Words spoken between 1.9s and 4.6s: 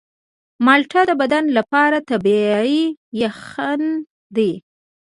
طبیعي یخن دی.